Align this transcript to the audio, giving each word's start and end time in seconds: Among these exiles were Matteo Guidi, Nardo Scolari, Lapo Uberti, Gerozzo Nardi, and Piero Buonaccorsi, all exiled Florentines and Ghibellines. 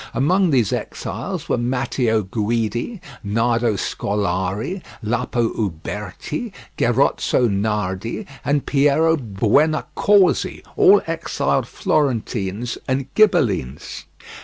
Among 0.15 0.49
these 0.49 0.73
exiles 0.73 1.47
were 1.47 1.59
Matteo 1.59 2.23
Guidi, 2.23 2.99
Nardo 3.23 3.75
Scolari, 3.75 4.81
Lapo 5.03 5.49
Uberti, 5.53 6.51
Gerozzo 6.75 7.47
Nardi, 7.47 8.25
and 8.43 8.65
Piero 8.65 9.15
Buonaccorsi, 9.15 10.63
all 10.75 11.03
exiled 11.05 11.67
Florentines 11.67 12.79
and 12.87 13.13
Ghibellines. 13.13 14.05